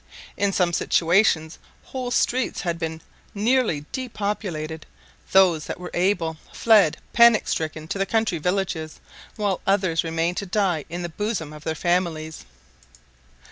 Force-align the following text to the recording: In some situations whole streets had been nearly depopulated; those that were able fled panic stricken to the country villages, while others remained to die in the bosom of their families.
In 0.35 0.51
some 0.51 0.73
situations 0.73 1.59
whole 1.83 2.09
streets 2.09 2.61
had 2.61 2.79
been 2.79 3.01
nearly 3.35 3.85
depopulated; 3.91 4.87
those 5.31 5.65
that 5.65 5.79
were 5.79 5.91
able 5.93 6.37
fled 6.51 6.97
panic 7.13 7.47
stricken 7.47 7.87
to 7.89 7.99
the 7.99 8.07
country 8.07 8.39
villages, 8.39 8.99
while 9.35 9.61
others 9.67 10.03
remained 10.03 10.37
to 10.37 10.47
die 10.47 10.85
in 10.89 11.03
the 11.03 11.09
bosom 11.09 11.53
of 11.53 11.63
their 11.63 11.75
families. 11.75 12.45